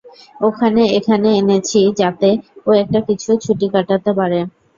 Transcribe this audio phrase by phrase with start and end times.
[0.41, 2.29] ওকে এখানে এনেছি যাতে
[2.65, 2.99] ও একটা
[3.43, 4.39] ছুটি কাটাতে পারে!